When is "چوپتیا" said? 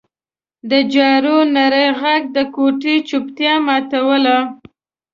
3.09-3.53